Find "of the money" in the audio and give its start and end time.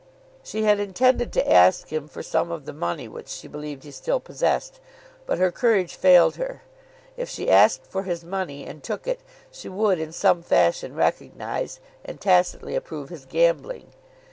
2.49-3.07